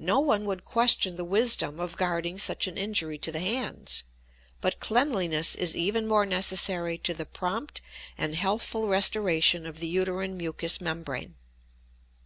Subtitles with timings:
[0.00, 4.02] No one would question the wisdom of guarding such an injury to the hands;
[4.62, 7.82] but cleanliness is even more necessary to the prompt
[8.16, 11.34] and healthful restoration of the uterine mucous membrane.